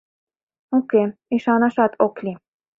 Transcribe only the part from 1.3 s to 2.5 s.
ӱшанашат ок лий...